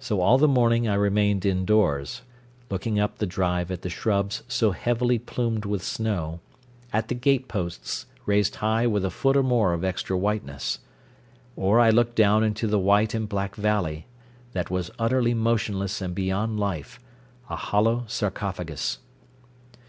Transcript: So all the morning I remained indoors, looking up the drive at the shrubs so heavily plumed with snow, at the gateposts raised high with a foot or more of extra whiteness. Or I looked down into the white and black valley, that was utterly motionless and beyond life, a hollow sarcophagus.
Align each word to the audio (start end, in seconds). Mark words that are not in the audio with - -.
So 0.00 0.20
all 0.20 0.36
the 0.36 0.48
morning 0.48 0.88
I 0.88 0.94
remained 0.94 1.46
indoors, 1.46 2.22
looking 2.70 2.98
up 2.98 3.18
the 3.18 3.24
drive 3.26 3.70
at 3.70 3.82
the 3.82 3.88
shrubs 3.88 4.42
so 4.48 4.72
heavily 4.72 5.16
plumed 5.16 5.64
with 5.64 5.80
snow, 5.84 6.40
at 6.92 7.06
the 7.06 7.14
gateposts 7.14 8.06
raised 8.26 8.56
high 8.56 8.88
with 8.88 9.04
a 9.04 9.12
foot 9.12 9.36
or 9.36 9.44
more 9.44 9.72
of 9.72 9.84
extra 9.84 10.18
whiteness. 10.18 10.80
Or 11.54 11.78
I 11.78 11.90
looked 11.90 12.16
down 12.16 12.42
into 12.42 12.66
the 12.66 12.80
white 12.80 13.14
and 13.14 13.28
black 13.28 13.54
valley, 13.54 14.06
that 14.54 14.72
was 14.72 14.90
utterly 14.98 15.34
motionless 15.34 16.00
and 16.00 16.16
beyond 16.16 16.58
life, 16.58 16.98
a 17.48 17.54
hollow 17.54 18.02
sarcophagus. 18.08 18.98